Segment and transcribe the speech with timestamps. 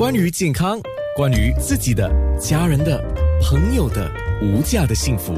[0.00, 0.80] 关于健康，
[1.16, 2.08] 关于自己的、
[2.38, 3.02] 家人的、
[3.42, 4.08] 朋友的
[4.40, 5.34] 无价的幸福，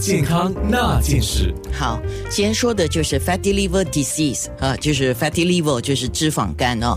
[0.00, 1.54] 健康那件事。
[1.70, 2.00] 好，
[2.30, 6.96] 先说的就是 fatty liver disease 啊，就是 fatty liver 就是脂肪肝哦。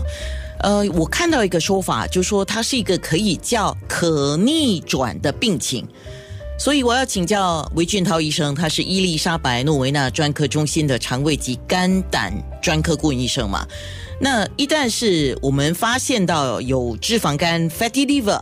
[0.60, 5.86] 呃，我看到一个说法，就说它是一个可以叫可逆转的病情，
[6.62, 13.66] 所以我要请教韦俊涛医生，他是伊丽莎白诺维纳专科中心的肠胃及肝胆专科顾问医生嘛。
[14.20, 18.40] 那一旦是我们发现到有脂肪肝 fatty liver，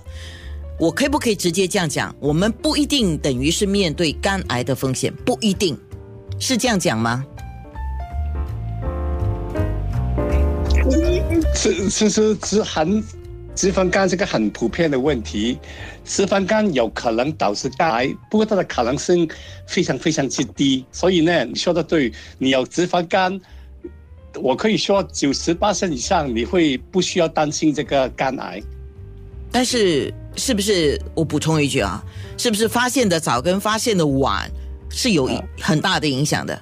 [0.79, 2.15] 我可不可以直接这样讲？
[2.20, 5.74] 我们不一定等于是面对肝癌的风险，不一定
[6.38, 7.24] 是这样讲吗？
[11.55, 13.02] 其其实脂含
[13.60, 15.59] 脂肪肝是个很普遍的问题，
[16.02, 19.28] 脂肪肝有可能导致肝癌，不过它的可能性
[19.66, 20.82] 非常非常之低。
[20.91, 23.38] 所以呢，你说的对，你有脂肪肝，
[24.37, 28.62] 我可以说九十八以上你会不需要担心这个肝癌。
[29.52, 32.02] 但是是不是我补充一句啊？
[32.38, 34.51] 是不是发现的早跟发现的晚
[34.88, 35.29] 是有
[35.60, 36.59] 很大的影响的？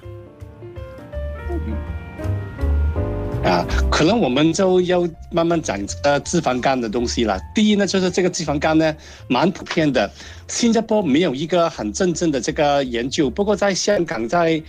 [3.43, 7.39] 啊，可能我们就要慢慢讲呃脂肪肝的东西了。
[7.55, 8.95] 第一呢，就是这个脂肪肝呢
[9.27, 10.09] 蛮普遍的，
[10.47, 14.61] 新加坡没有一个很真正的这个研究，不过在香港在。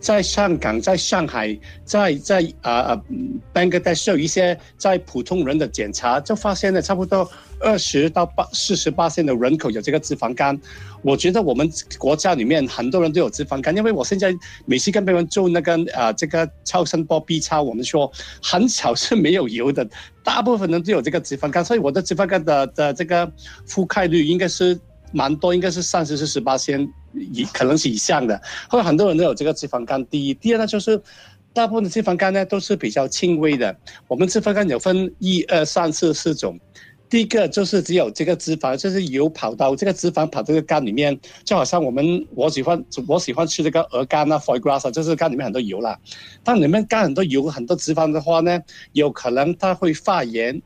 [0.00, 3.02] 在香港、在上海、在在啊啊
[3.52, 7.28] ，Bangladesh 有一些在普通人的检查，就发现了差不多
[7.60, 10.58] 二十到八四十八线的人口有这个脂肪肝。
[11.02, 14.34] 我觉得我们国家里面很多人都有脂肪肝，因为我现在
[14.66, 18.10] 每次跟别人做那个啊这个超声波 B 超，我们说
[18.42, 19.88] 很少是没有油的，
[20.22, 23.30] 大部分人都有这个脂肪肝，所以我的脂肪肝的的这个
[23.66, 24.78] 覆盖率应该是。
[25.12, 30.04] 蛮多，应该是三十至十八先以可能是以上的，或者很多人都有这个脂肪肝。
[30.06, 31.00] 第一，第二呢，就是
[31.52, 33.74] 大部分的脂肪肝呢都是比较轻微的。
[34.06, 36.58] 我们脂肪肝有分一二三四四种，
[37.08, 45.98] 第一个就是只有这个脂肪，就是油跑到这个脂肪跑这个肝里面，就好像我们我喜欢我喜欢吃这个鹅肝啊，foie gras 就是肝里面很多油啦。
[46.44, 48.60] 当里面肝很多油、很多脂肪的话呢，
[48.92, 50.60] 有可能它会发炎。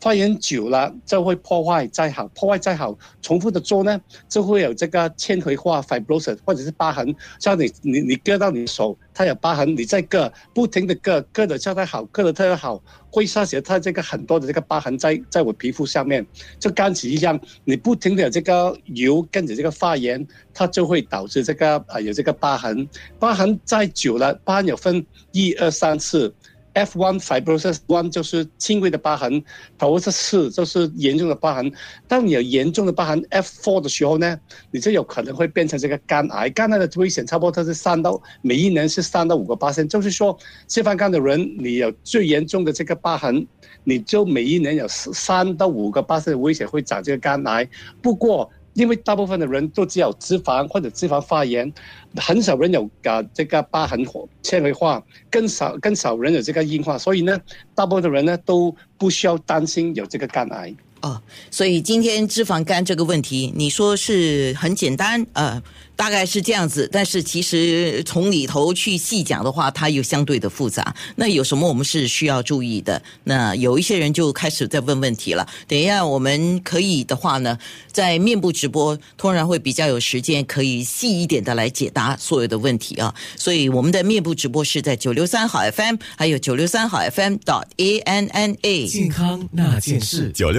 [0.00, 7.14] 发炎久了就会破坏再好，破坏再好，重复的做呢，就会有这个纤维化 fibrosis 或者是疤痕。
[7.38, 16.26] 像你你你割到你手，它有疤痕，你再割，不停的割，割的特别好，割的特别好，会杀死它这个很多的这个疤痕在在我皮肤上面，
[16.58, 22.88] 就干起一样，你不停的有这个油跟着这个发炎，它就会导致这个啊有这个疤痕，
[23.18, 26.34] 疤痕再久了，疤痕有分一二三次。
[26.74, 29.42] F1 fibrosis one 就是轻微的疤痕
[29.78, 31.72] ，fibrosis 四就是严重的疤痕。
[32.06, 34.38] 当你有严重的疤痕 F4 的时候呢，
[34.70, 36.48] 你就有可能会变成这个肝癌。
[36.50, 40.38] 肝癌的危险差不多它是三到每一年是三到五个八千，就是说
[40.68, 43.46] 脂肪肝的人，你有最严重的这个疤痕，
[43.84, 47.68] 你就每一年有三到五个八千的危险会长这个肝癌。
[48.00, 51.72] 不过，因为大部分的人都只有脂肪或者脂肪发炎，
[52.16, 54.04] 很少人有啊这个疤痕
[54.42, 57.38] 纤维化，更少更少人有这个硬化，所以呢，
[57.74, 60.74] 大部分的人呢都不需要担心有这个肝癌。
[61.02, 65.62] 哦，所以今天脂肪肝这个问题，你说是很简单，呃，
[65.96, 66.88] 大概是这样子。
[66.92, 70.94] 但是其实从里头去细讲的话，它又相对的复杂。
[71.16, 73.02] 那有什么我们是需要注意的？
[73.24, 75.46] 那有一些人就开始在问问题了。
[75.66, 77.58] 等一下我们可以的话呢，
[77.90, 83.14] 在面部直播，突然会比较有时间，可以细一点的来解答所有的问题啊。
[83.36, 90.58] 所以我们的面部直播是在九六三好 FM，还有九六三好 FM dot A N N A 健康那件事九六。